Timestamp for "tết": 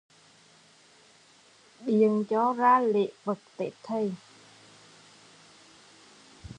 3.57-3.73